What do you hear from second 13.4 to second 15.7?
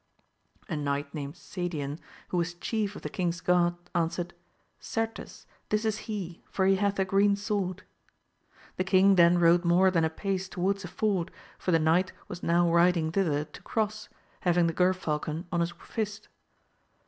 to cross, having the ger falcon on his